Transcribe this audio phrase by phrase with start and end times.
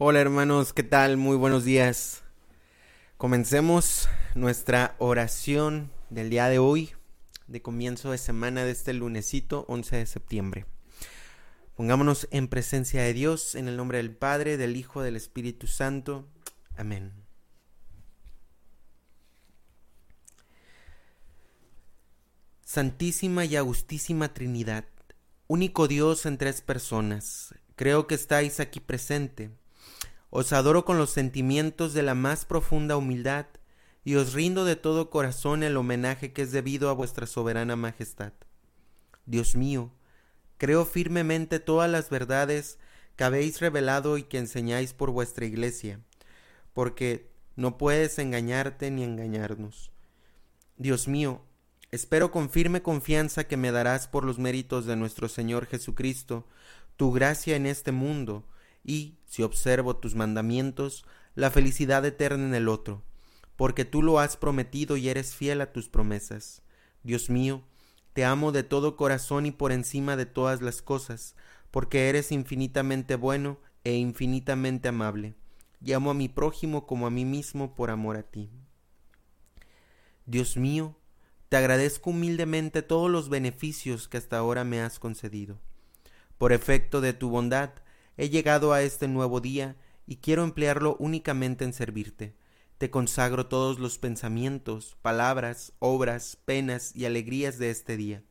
[0.00, 1.16] Hola hermanos, ¿qué tal?
[1.16, 2.22] Muy buenos días.
[3.16, 6.92] Comencemos nuestra oración del día de hoy,
[7.48, 10.66] de comienzo de semana de este lunesito 11 de septiembre.
[11.74, 16.28] Pongámonos en presencia de Dios, en el nombre del Padre, del Hijo, del Espíritu Santo.
[16.76, 17.12] Amén.
[22.64, 24.84] Santísima y Augustísima Trinidad,
[25.48, 29.57] único Dios en tres personas, creo que estáis aquí presente
[30.30, 33.46] os adoro con los sentimientos de la más profunda humildad
[34.04, 38.32] y os rindo de todo corazón el homenaje que es debido a vuestra soberana majestad.
[39.26, 39.92] Dios mío,
[40.56, 42.78] creo firmemente todas las verdades
[43.16, 46.00] que habéis revelado y que enseñáis por vuestra iglesia,
[46.72, 49.90] porque no puedes engañarte ni engañarnos.
[50.76, 51.42] Dios mío,
[51.90, 56.46] espero con firme confianza que me darás por los méritos de nuestro Señor Jesucristo
[56.96, 58.44] tu gracia en este mundo,
[58.88, 63.04] y, si observo tus mandamientos, la felicidad eterna en el otro,
[63.54, 66.62] porque tú lo has prometido y eres fiel a tus promesas.
[67.02, 67.62] Dios mío,
[68.14, 71.36] te amo de todo corazón y por encima de todas las cosas,
[71.70, 75.34] porque eres infinitamente bueno e infinitamente amable,
[75.84, 78.50] y amo a mi prójimo como a mí mismo por amor a ti.
[80.24, 80.96] Dios mío,
[81.50, 85.58] te agradezco humildemente todos los beneficios que hasta ahora me has concedido.
[86.38, 87.70] Por efecto de tu bondad,
[88.18, 92.34] He llegado a este nuevo día y quiero emplearlo únicamente en servirte.
[92.76, 98.24] Te consagro todos los pensamientos, palabras, obras, penas y alegrías de este día.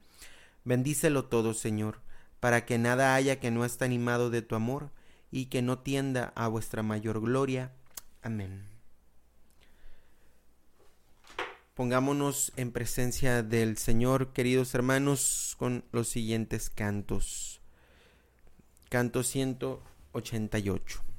[0.65, 2.01] Bendícelo todo, Señor,
[2.41, 4.91] para que nada haya que no esté animado de tu amor
[5.31, 7.71] y que no tienda a vuestra mayor gloria.
[8.21, 8.65] Amén.
[11.75, 17.56] Pongámonos en presencia del Señor, queridos hermanos, con los siguientes cantos.
[18.89, 21.16] Canto 188.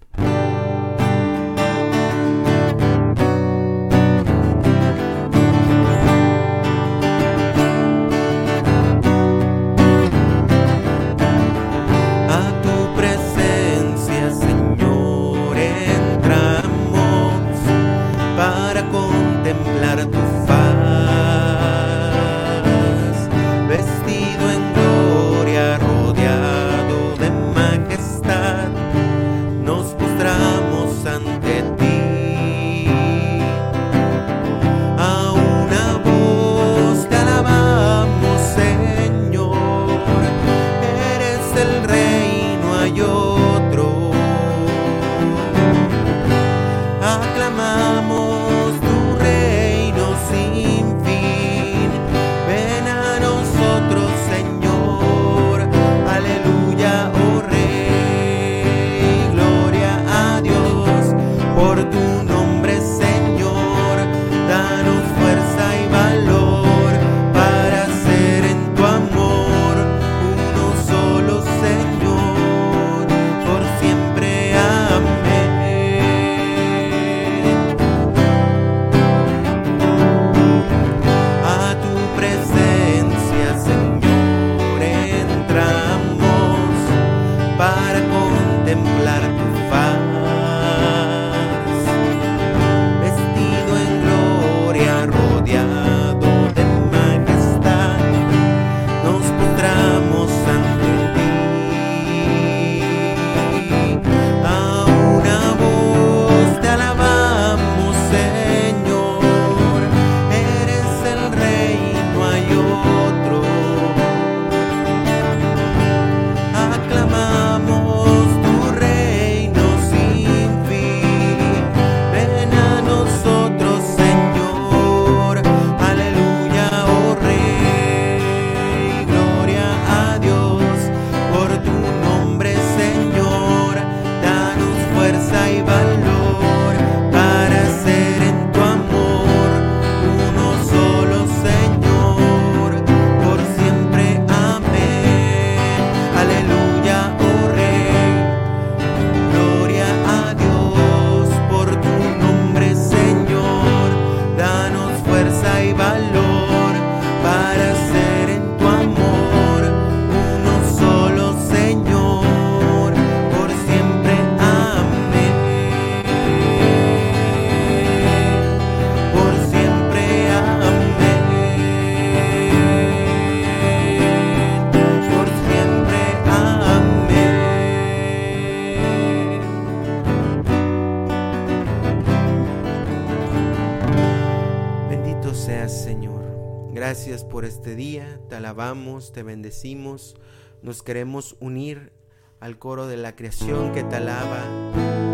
[189.12, 190.16] Te bendecimos,
[190.62, 191.92] nos queremos unir
[192.40, 194.44] al coro de la creación que te alaba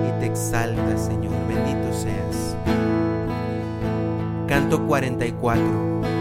[0.09, 1.33] y te exalta, Señor.
[1.49, 2.57] Bendito seas.
[4.47, 6.14] Canto 44.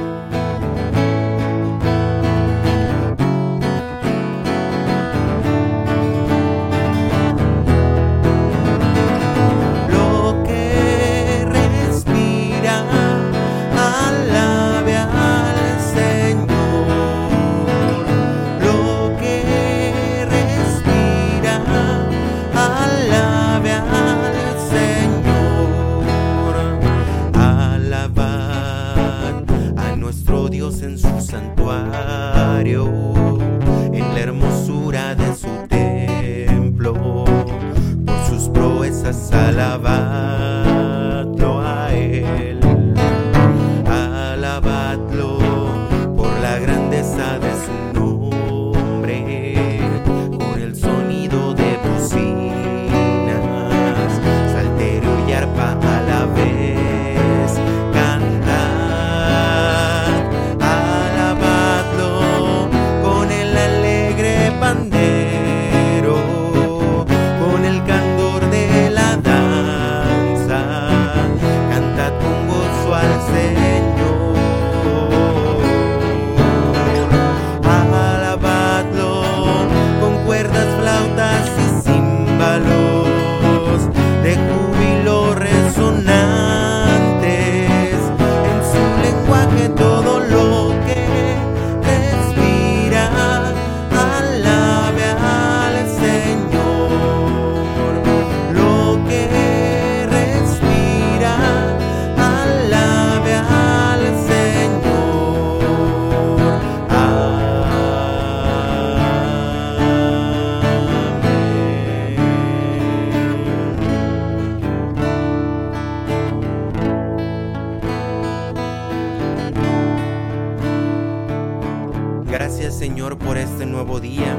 [122.34, 124.36] Señor por este nuevo día,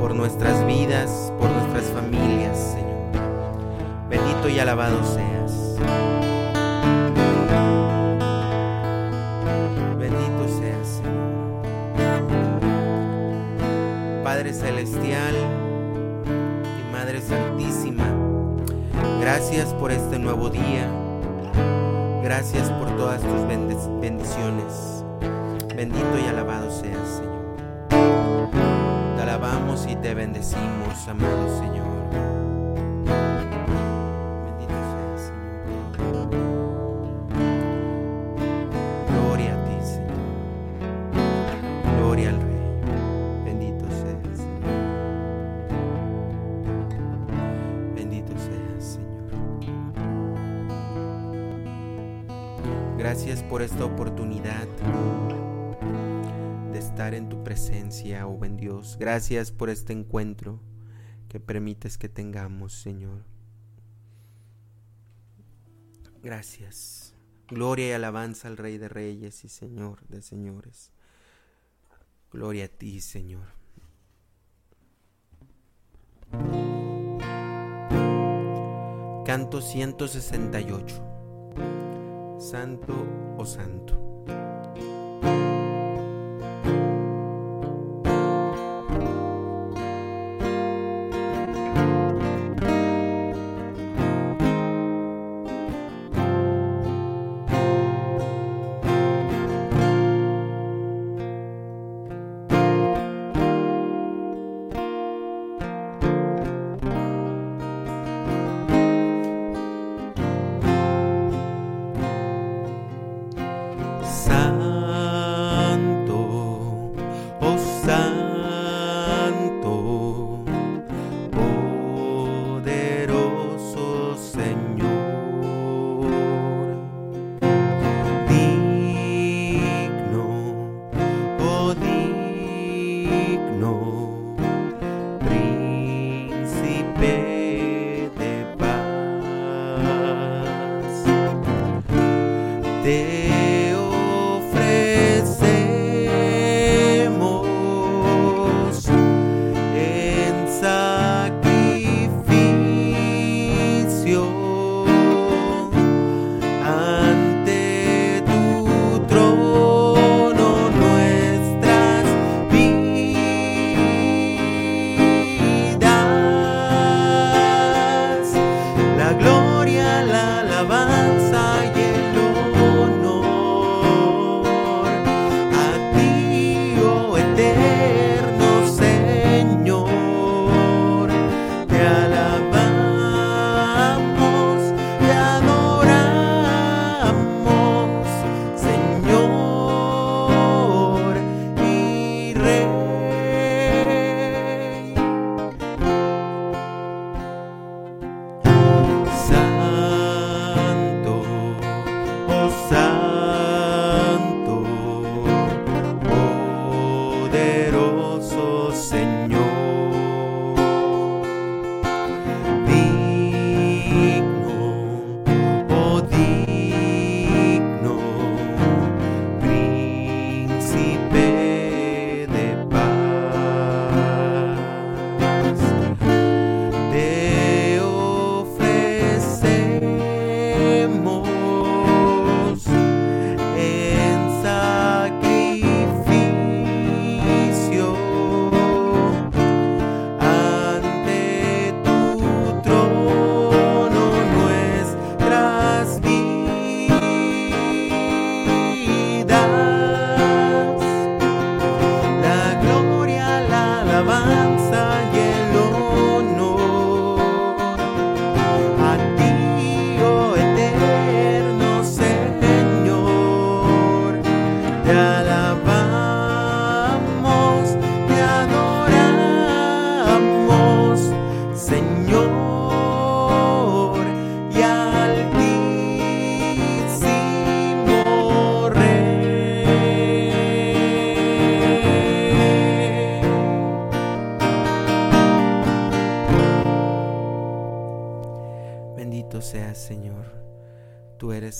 [0.00, 4.08] por nuestras vidas, por nuestras familias, Señor.
[4.08, 5.76] Bendito y alabado seas.
[9.98, 11.62] Bendito seas, Señor.
[14.24, 15.36] Padre Celestial
[16.80, 18.12] y Madre Santísima,
[19.20, 20.90] gracias por este nuevo día.
[22.24, 23.46] Gracias por todas tus
[24.00, 24.89] bendiciones.
[25.80, 27.40] Bendito y alabado seas, Señor
[29.86, 31.86] y te bendecimos, amado Señor.
[34.44, 35.32] Bendito seas,
[35.96, 36.28] Señor.
[39.08, 40.20] Gloria a ti, Señor.
[41.98, 42.62] Gloria al Rey.
[43.44, 44.74] Bendito seas, Señor.
[47.94, 49.30] Bendito seas, Señor.
[52.98, 54.66] Gracias por esta oportunidad
[57.08, 58.98] en tu presencia, oh buen Dios.
[59.00, 60.60] Gracias por este encuentro
[61.28, 63.24] que permites que tengamos, Señor.
[66.22, 67.14] Gracias.
[67.48, 70.92] Gloria y alabanza al Rey de Reyes y Señor de Señores.
[72.30, 73.46] Gloria a ti, Señor.
[79.24, 82.36] Canto 168.
[82.38, 82.92] Santo
[83.38, 83.99] o oh Santo.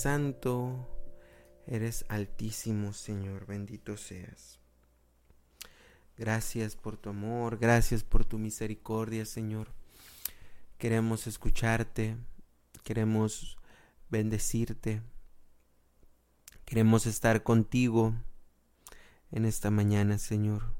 [0.01, 0.87] Santo,
[1.67, 3.45] eres altísimo, Señor.
[3.45, 4.59] Bendito seas.
[6.17, 9.73] Gracias por tu amor, gracias por tu misericordia, Señor.
[10.77, 12.17] Queremos escucharte,
[12.83, 13.57] queremos
[14.09, 15.01] bendecirte,
[16.65, 18.13] queremos estar contigo
[19.31, 20.75] en esta mañana, Señor.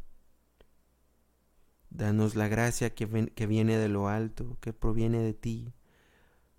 [1.89, 5.73] Danos la gracia que, que viene de lo alto, que proviene de ti,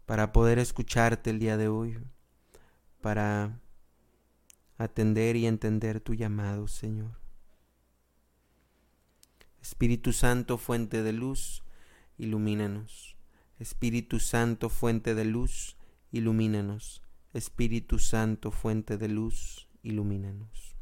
[0.07, 1.99] para poder escucharte el día de hoy,
[3.03, 3.61] para
[4.79, 7.21] atender y entender tu llamado, Señor.
[9.61, 11.63] Espíritu Santo, fuente de luz,
[12.17, 13.17] ilumínanos.
[13.59, 15.77] Espíritu Santo, fuente de luz,
[16.11, 17.03] ilumínanos.
[17.35, 20.77] Espíritu Santo, fuente de luz, ilumínanos.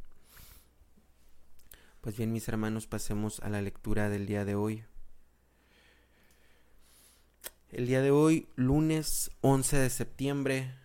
[2.00, 4.84] Pues bien, mis hermanos, pasemos a la lectura del día de hoy.
[7.68, 10.79] El día de hoy, lunes 11 de septiembre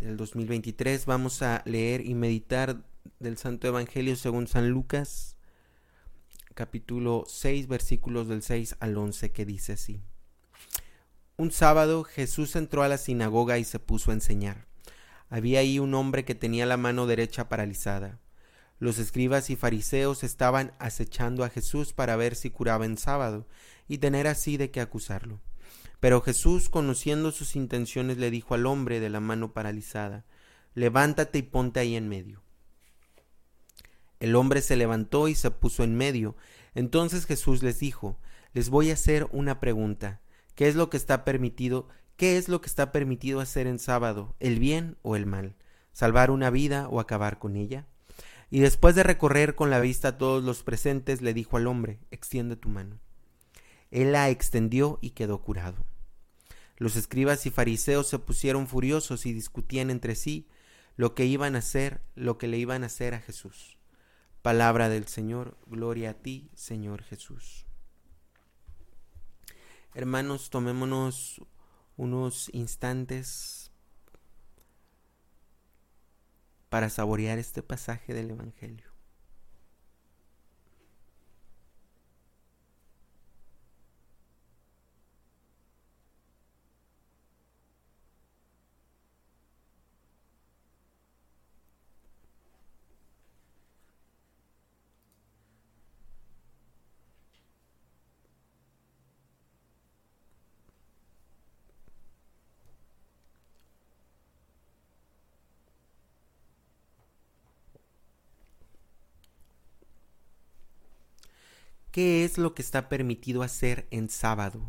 [0.00, 2.82] del 2023, vamos a leer y meditar
[3.18, 5.36] del Santo Evangelio según San Lucas,
[6.54, 10.00] capítulo 6, versículos del 6 al 11, que dice así.
[11.36, 14.66] Un sábado Jesús entró a la sinagoga y se puso a enseñar.
[15.28, 18.18] Había ahí un hombre que tenía la mano derecha paralizada.
[18.78, 23.46] Los escribas y fariseos estaban acechando a Jesús para ver si curaba en sábado
[23.86, 25.40] y tener así de qué acusarlo.
[26.00, 30.24] Pero Jesús, conociendo sus intenciones, le dijo al hombre de la mano paralizada,
[30.74, 32.42] Levántate y ponte ahí en medio.
[34.18, 36.36] El hombre se levantó y se puso en medio.
[36.74, 38.18] Entonces Jesús les dijo,
[38.54, 40.20] Les voy a hacer una pregunta.
[40.54, 41.88] ¿Qué es lo que está permitido?
[42.16, 44.34] ¿Qué es lo que está permitido hacer en sábado?
[44.40, 45.54] ¿El bien o el mal?
[45.92, 47.86] ¿Salvar una vida o acabar con ella?
[48.50, 51.98] Y después de recorrer con la vista a todos los presentes, le dijo al hombre,
[52.10, 52.98] extiende tu mano.
[53.90, 55.89] Él la extendió y quedó curado.
[56.80, 60.48] Los escribas y fariseos se pusieron furiosos y discutían entre sí
[60.96, 63.76] lo que iban a hacer, lo que le iban a hacer a Jesús.
[64.40, 67.66] Palabra del Señor, gloria a ti, Señor Jesús.
[69.92, 71.42] Hermanos, tomémonos
[71.98, 73.70] unos instantes
[76.70, 78.89] para saborear este pasaje del Evangelio.
[111.90, 114.62] ¿Qué es lo que está permitido hacer en sábado?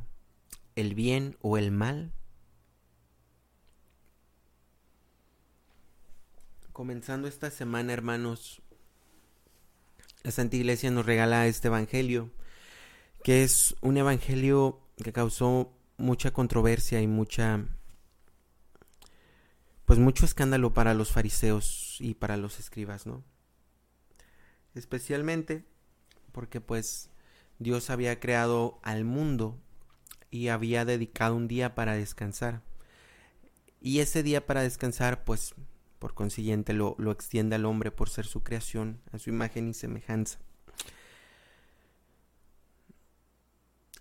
[0.75, 2.13] ¿El bien o el mal?
[6.73, 8.63] Comenzando esta semana, hermanos,
[10.23, 12.31] la Santa Iglesia nos regala este Evangelio,
[13.23, 17.67] que es un Evangelio que causó mucha controversia y mucha,
[19.85, 23.23] pues mucho escándalo para los fariseos y para los escribas, ¿no?
[24.73, 25.65] Especialmente
[26.31, 27.10] porque pues
[27.61, 29.55] Dios había creado al mundo
[30.31, 32.63] y había dedicado un día para descansar.
[33.79, 35.53] Y ese día para descansar, pues,
[35.99, 39.75] por consiguiente, lo, lo extiende al hombre por ser su creación, a su imagen y
[39.75, 40.39] semejanza.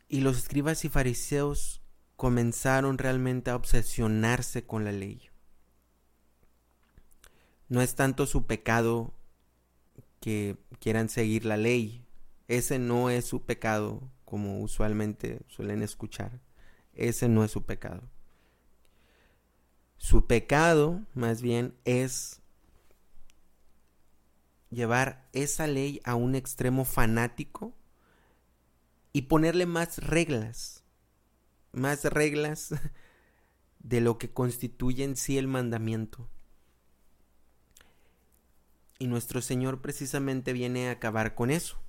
[0.08, 1.82] Y los escribas y fariseos
[2.16, 5.28] comenzaron realmente a obsesionarse con la ley.
[7.68, 9.12] No es tanto su pecado
[10.18, 12.06] que quieran seguir la ley,
[12.50, 16.40] ese no es su pecado, como usualmente suelen escuchar.
[16.94, 18.02] Ese no es su pecado.
[19.98, 22.42] Su pecado, más bien, es
[24.68, 27.72] llevar esa ley a un extremo fanático
[29.12, 30.82] y ponerle más reglas,
[31.70, 32.74] más reglas
[33.78, 36.28] de lo que constituye en sí el mandamiento.
[38.98, 41.80] Y nuestro Señor precisamente viene a acabar con eso.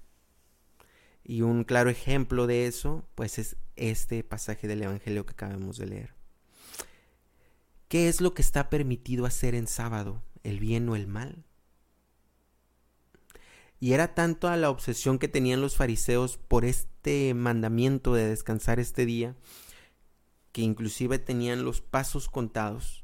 [1.24, 5.88] Y un claro ejemplo de eso, pues es este pasaje del Evangelio que acabamos de
[5.88, 6.16] leer.
[7.88, 10.24] ¿Qué es lo que está permitido hacer en sábado?
[10.44, 11.46] ¿El bien o el mal?
[13.82, 18.80] Y era tanto a la obsesión que tenían los fariseos por este mandamiento de descansar
[18.80, 19.36] este día,
[20.52, 23.04] que inclusive tenían los pasos contados.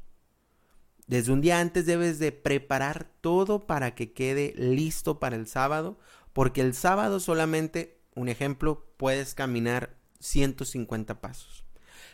[1.08, 5.98] Desde un día antes debes de preparar todo para que quede listo para el sábado,
[6.32, 11.64] porque el sábado solamente un ejemplo, puedes caminar 150 pasos.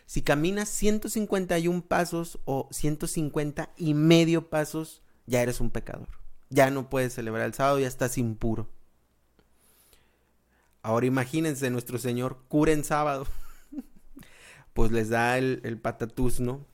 [0.07, 6.09] Si caminas 151 pasos o 150 y medio pasos, ya eres un pecador.
[6.51, 8.69] Ya no puedes celebrar el sábado, ya estás impuro.
[10.83, 13.27] Ahora imagínense, nuestro Señor cura en sábado.
[14.75, 16.67] pues les da el, el patatús, ¿no?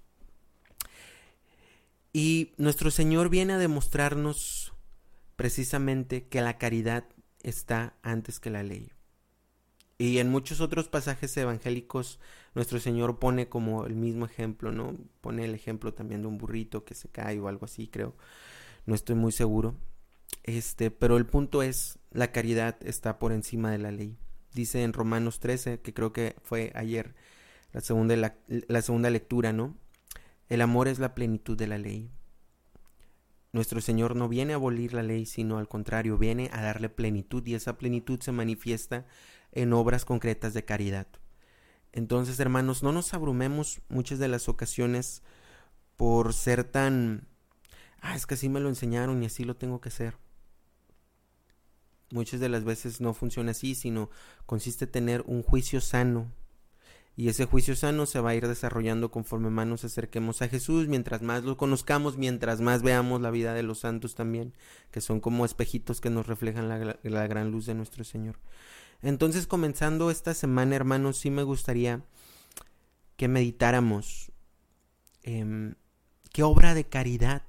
[2.12, 4.72] Y nuestro Señor viene a demostrarnos
[5.36, 7.04] precisamente que la caridad
[7.44, 8.90] está antes que la ley.
[10.00, 12.20] Y en muchos otros pasajes evangélicos
[12.54, 14.96] nuestro Señor pone como el mismo ejemplo, ¿no?
[15.20, 18.16] Pone el ejemplo también de un burrito que se cae o algo así, creo.
[18.86, 19.74] No estoy muy seguro.
[20.42, 24.16] Este, pero el punto es, la caridad está por encima de la ley.
[24.54, 27.14] Dice en Romanos 13, que creo que fue ayer
[27.74, 29.76] la segunda, la, la segunda lectura, ¿no?
[30.48, 32.10] El amor es la plenitud de la ley.
[33.52, 37.44] Nuestro Señor no viene a abolir la ley, sino al contrario, viene a darle plenitud
[37.46, 39.06] y esa plenitud se manifiesta
[39.50, 41.08] en obras concretas de caridad.
[41.92, 45.22] Entonces, hermanos, no nos abrumemos muchas de las ocasiones
[45.96, 47.26] por ser tan,
[48.00, 50.16] ah, es que así me lo enseñaron y así lo tengo que hacer.
[52.12, 54.10] Muchas de las veces no funciona así, sino
[54.46, 56.32] consiste en tener un juicio sano
[57.20, 60.88] y ese juicio sano se va a ir desarrollando conforme más nos acerquemos a Jesús,
[60.88, 64.54] mientras más lo conozcamos, mientras más veamos la vida de los santos también,
[64.90, 68.38] que son como espejitos que nos reflejan la, gran luz de nuestro Señor.
[69.02, 72.02] Entonces, comenzando esta semana, hermanos, sí me gustaría
[73.18, 74.32] que meditáramos
[75.22, 75.74] eh,
[76.32, 77.42] qué obra de caridad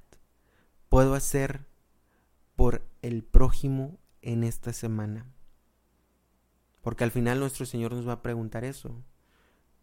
[0.89, 1.65] puedo hacer
[2.57, 5.31] por el prójimo en esta semana.
[6.81, 9.01] Porque al final nuestro Señor nos va a preguntar eso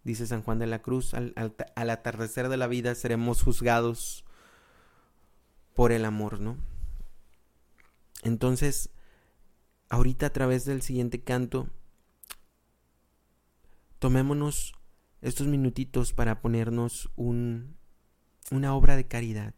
[0.09, 1.35] dice San Juan de la Cruz, al,
[1.77, 4.25] atardecer de la vida seremos juzgados
[5.75, 6.57] por el amor, ¿no?
[8.23, 8.89] Entonces,
[9.91, 11.69] ahorita a través del siguiente canto,
[13.99, 14.73] tomémonos
[15.21, 17.77] estos minutitos para ponernos un,
[18.51, 19.53] una obra de caridad.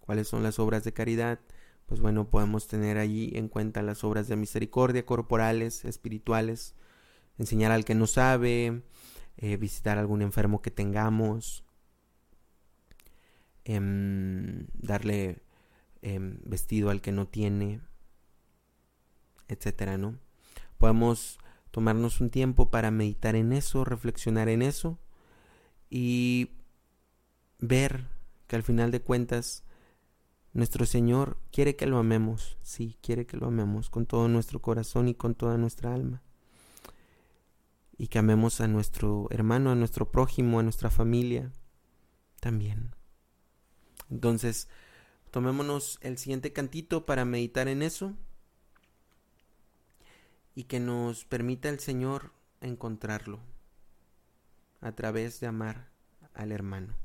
[0.00, 1.40] ¿Cuáles son las obras de caridad?
[1.86, 6.74] Pues bueno, podemos tener allí en cuenta las obras de misericordia corporales, espirituales,
[7.38, 8.82] enseñar al que no sabe,
[9.36, 11.64] eh, visitar algún enfermo que tengamos,
[13.64, 15.42] em, darle
[16.02, 17.80] em, vestido al que no tiene,
[19.48, 20.18] etcétera, ¿no?
[20.78, 21.38] Podemos
[21.70, 24.98] tomarnos un tiempo para meditar en eso, reflexionar en eso
[25.90, 26.50] y
[27.58, 28.06] ver
[28.46, 29.64] que al final de cuentas
[30.52, 35.08] nuestro Señor quiere que lo amemos, sí, quiere que lo amemos con todo nuestro corazón
[35.08, 36.22] y con toda nuestra alma
[38.04, 41.50] y que amemos a nuestro hermano, a nuestro prójimo, a nuestra familia
[42.38, 42.94] también.
[44.10, 44.68] Entonces,
[45.30, 48.12] tomémonos el siguiente cantito para meditar en eso
[50.54, 53.40] y que nos permita el Señor encontrarlo
[54.82, 55.88] a través de amar
[56.34, 57.03] al hermano.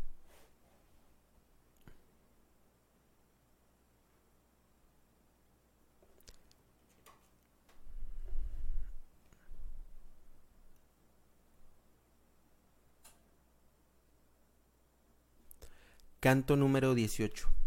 [16.21, 17.58] Canto número 18.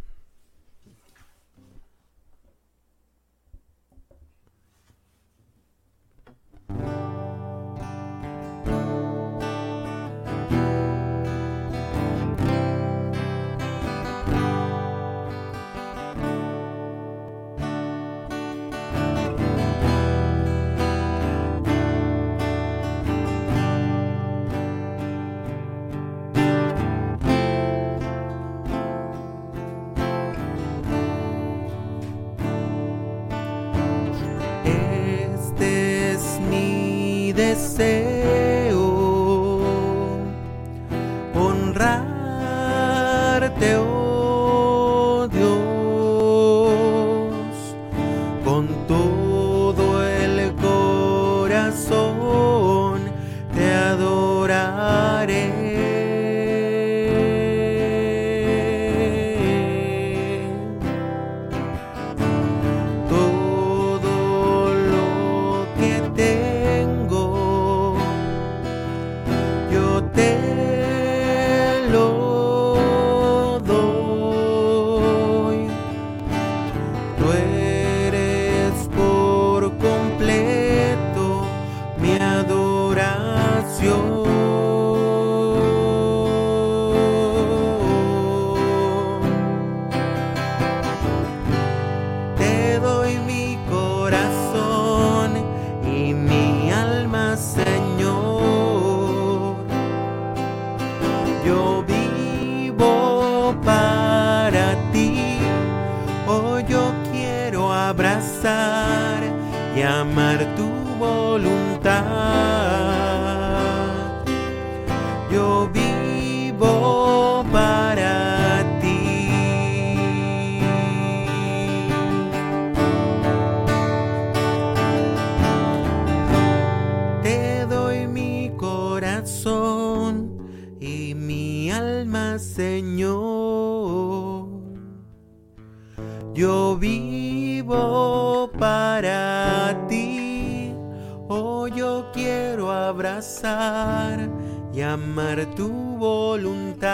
[143.44, 144.28] Abrazar
[144.72, 146.92] y amar tu voluntad.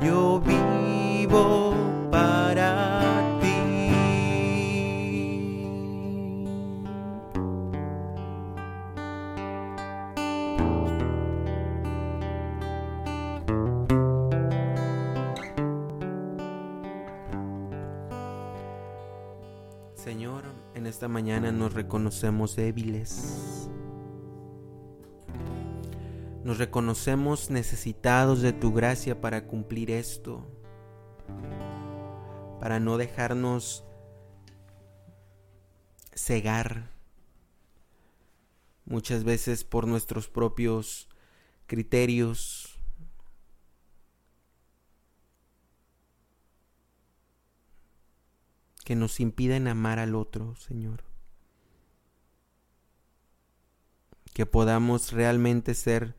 [0.00, 1.59] Yo vivo
[21.10, 23.68] mañana nos reconocemos débiles.
[26.44, 30.46] Nos reconocemos necesitados de tu gracia para cumplir esto,
[32.60, 33.84] para no dejarnos
[36.14, 36.90] cegar
[38.84, 41.08] muchas veces por nuestros propios
[41.66, 42.59] criterios,
[48.90, 51.04] que nos impiden amar al otro, Señor.
[54.32, 56.16] Que podamos realmente ser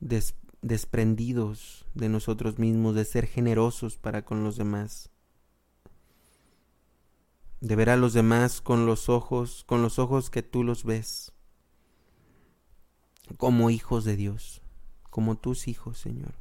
[0.00, 5.10] des desprendidos de nosotros mismos, de ser generosos para con los demás.
[7.60, 11.30] De ver a los demás con los ojos, con los ojos que tú los ves,
[13.36, 14.62] como hijos de Dios,
[15.10, 16.39] como tus hijos, Señor.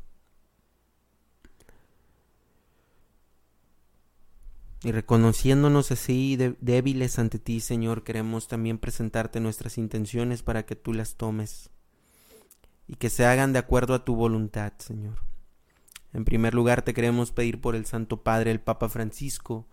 [4.81, 10.93] Y reconociéndonos así débiles ante ti, Señor, queremos también presentarte nuestras intenciones para que tú
[10.93, 11.69] las tomes
[12.87, 15.19] y que se hagan de acuerdo a tu voluntad, Señor.
[16.13, 19.67] En primer lugar, te queremos pedir por el Santo Padre, el Papa Francisco,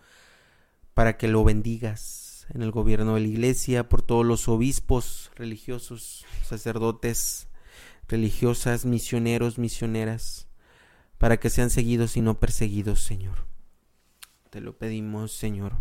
[0.93, 6.27] para que lo bendigas en el gobierno de la Iglesia, por todos los obispos religiosos,
[6.43, 7.49] sacerdotes,
[8.09, 10.49] religiosas, misioneros, misioneras,
[11.17, 13.47] para que sean seguidos y no perseguidos, Señor.
[14.51, 15.75] Te lo pedimos, Señor.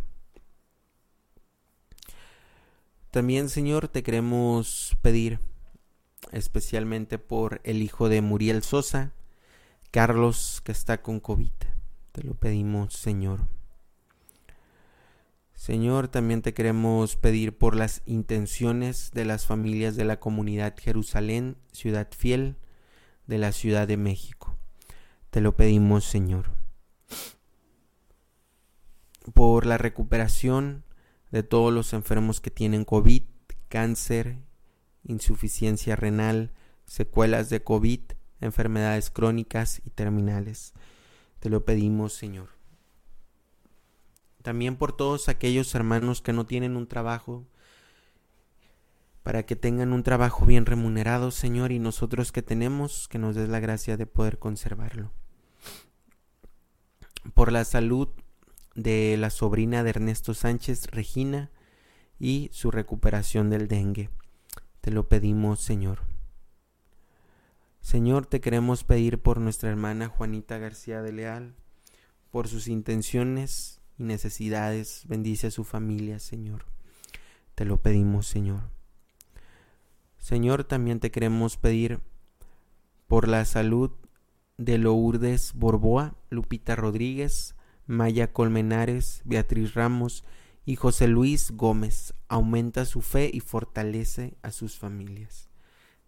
[3.12, 5.40] También, Señor, te queremos pedir
[6.32, 9.14] especialmente por el hijo de Muriel Sosa,
[9.92, 11.52] Carlos, que está con COVID.
[12.12, 13.48] Te lo pedimos, Señor.
[15.54, 21.56] Señor, también te queremos pedir por las intenciones de las familias de la comunidad Jerusalén,
[21.72, 22.58] ciudad fiel
[23.28, 24.56] de la Ciudad de México.
[25.30, 26.52] Te lo pedimos, Señor.
[29.34, 30.84] Por la recuperación
[31.32, 33.24] de todos los enfermos que tienen COVID,
[33.70, 34.38] cáncer
[35.06, 36.52] insuficiencia renal,
[36.86, 38.02] secuelas de COVID,
[38.42, 40.74] enfermedades crónicas y terminales.
[41.40, 42.50] Te lo pedimos, Señor.
[44.42, 47.48] También por todos aquellos hermanos que no tienen un trabajo,
[49.24, 53.50] para que tengan un trabajo bien remunerado, Señor, y nosotros que tenemos, que nos des
[53.50, 55.12] la gracia de poder conservarlo.
[57.34, 58.10] Por la salud
[58.76, 61.50] de la sobrina de Ernesto Sánchez, Regina,
[62.20, 64.10] y su recuperación del dengue.
[64.82, 66.02] Te lo pedimos, Señor.
[67.82, 71.56] Señor, te queremos pedir por nuestra hermana Juanita García de Leal,
[72.32, 75.04] por sus intenciones y necesidades.
[75.08, 76.66] Bendice a su familia, Señor.
[77.54, 78.62] Te lo pedimos, Señor.
[80.18, 82.00] Señor, también te queremos pedir
[83.08, 83.92] por la salud
[84.58, 87.55] de Lourdes Borboa, Lupita Rodríguez,
[87.88, 90.24] Maya Colmenares, Beatriz Ramos
[90.66, 95.50] y José Luis Gómez aumenta su fe y fortalece a sus familias.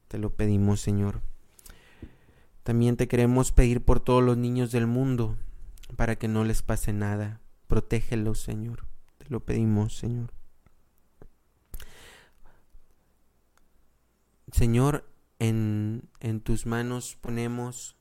[0.08, 1.22] Te lo pedimos, Señor.
[2.64, 5.38] También te queremos pedir por todos los niños del mundo,
[5.96, 7.40] para que no les pase nada.
[7.68, 8.86] Protégelos, Señor.
[9.18, 10.32] Te lo pedimos, Señor.
[14.52, 15.06] Señor,
[15.40, 17.97] en, en tus manos ponemos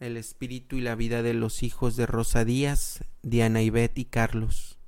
[0.00, 4.78] el espíritu y la vida de los hijos de Rosa Díaz, Diana Ivette y Carlos.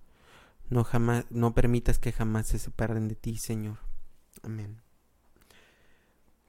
[0.71, 3.77] No, jamás, no permitas que jamás se separen de ti, Señor.
[4.43, 4.81] Amén.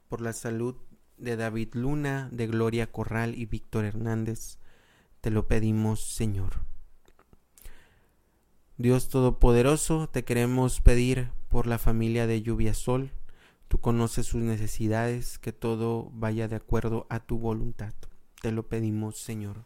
[0.08, 0.76] Por la salud
[1.18, 4.60] de David Luna, de Gloria Corral y Víctor Hernández,
[5.20, 6.62] te lo pedimos, Señor.
[8.78, 13.12] Dios Todopoderoso, te queremos pedir por la familia de Lluvia Sol.
[13.68, 17.94] Tú conoces sus necesidades, que todo vaya de acuerdo a tu voluntad.
[18.44, 19.64] Te lo pedimos, Señor.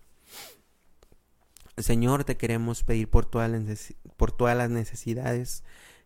[1.78, 5.64] Señor, te queremos pedir por todas las, por todas las necesidades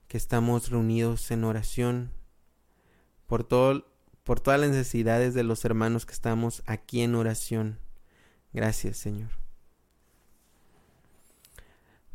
[0.07, 2.13] que estamos reunidos en oración,
[3.27, 3.45] por,
[4.23, 7.77] por todas las necesidades de los hermanos que estamos aquí en oración.
[8.53, 9.31] Gracias, Señor.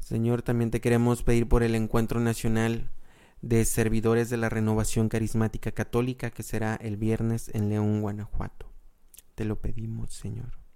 [0.01, 2.91] Señor, también te queremos pedir por el encuentro nacional
[3.43, 8.76] de servidores de la renovación carismática católica que será el viernes en León, Guanajuato.
[9.37, 10.67] Te lo pedimos, Señor.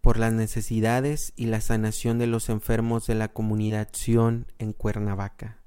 [0.00, 5.58] por las necesidades y la sanación de los enfermos de la comunidad Sion en Cuernavaca.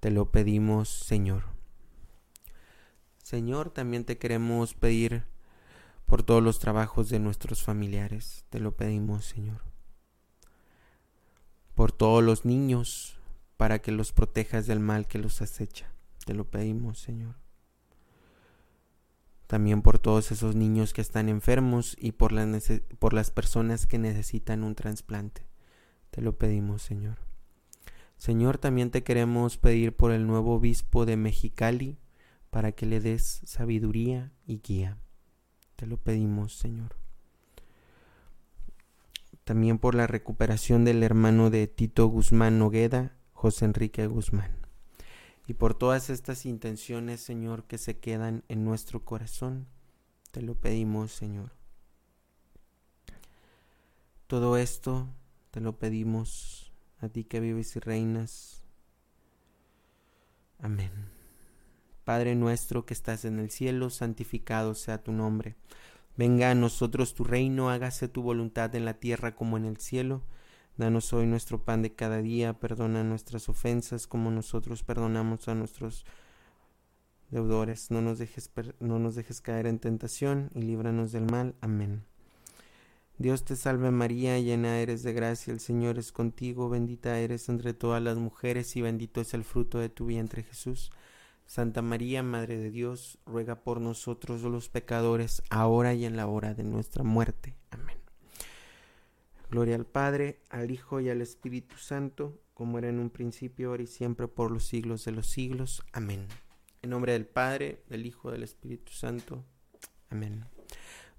[0.00, 1.44] Te lo pedimos, Señor.
[3.22, 5.24] Señor, también te queremos pedir
[6.06, 8.46] por todos los trabajos de nuestros familiares.
[8.48, 9.60] Te lo pedimos, Señor.
[11.74, 13.18] Por todos los niños,
[13.58, 15.92] para que los protejas del mal que los acecha.
[16.24, 17.43] Te lo pedimos, Señor
[19.54, 24.00] también por todos esos niños que están enfermos y por las, por las personas que
[24.00, 25.46] necesitan un trasplante.
[26.10, 27.18] Te lo pedimos, Señor.
[28.16, 32.00] Señor, también te queremos pedir por el nuevo obispo de Mexicali
[32.50, 34.98] para que le des sabiduría y guía.
[35.76, 36.96] Te lo pedimos, Señor.
[39.44, 44.63] También por la recuperación del hermano de Tito Guzmán Nogueda, José Enrique Guzmán
[45.46, 49.66] y por todas estas intenciones, Señor, que se quedan en nuestro corazón.
[50.30, 51.52] Te lo pedimos, Señor.
[54.26, 55.08] Todo esto
[55.50, 58.62] te lo pedimos a ti que vives y reinas.
[60.58, 60.90] Amén.
[62.04, 65.56] Padre nuestro que estás en el cielo, santificado sea tu nombre.
[66.16, 70.22] Venga a nosotros tu reino, hágase tu voluntad en la tierra como en el cielo.
[70.76, 76.04] Danos hoy nuestro pan de cada día, perdona nuestras ofensas como nosotros perdonamos a nuestros
[77.30, 77.90] deudores.
[77.90, 81.54] No nos dejes, no nos dejes caer en tentación y líbranos del mal.
[81.60, 82.04] Amén.
[83.16, 87.72] Dios te salve María, llena eres de gracia, el Señor es contigo, bendita eres entre
[87.72, 90.90] todas las mujeres y bendito es el fruto de tu vientre Jesús.
[91.46, 96.54] Santa María, Madre de Dios, ruega por nosotros los pecadores, ahora y en la hora
[96.54, 97.54] de nuestra muerte.
[97.70, 98.03] Amén.
[99.54, 103.84] Gloria al Padre, al Hijo y al Espíritu Santo, como era en un principio, ahora
[103.84, 105.84] y siempre, por los siglos de los siglos.
[105.92, 106.26] Amén.
[106.82, 109.44] En nombre del Padre, del Hijo, del Espíritu Santo.
[110.10, 110.44] Amén.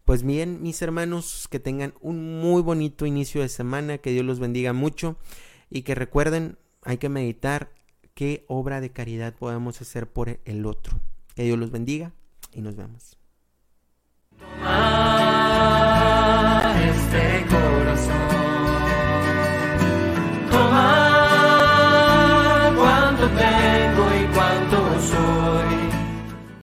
[0.03, 4.41] Pues bien, mis hermanos, que tengan un muy bonito inicio de semana, que Dios los
[4.41, 5.15] bendiga mucho
[5.69, 7.71] y que recuerden, hay que meditar
[8.15, 10.99] qué obra de caridad podemos hacer por el otro.
[11.35, 12.11] Que Dios los bendiga
[12.51, 13.17] y nos vemos.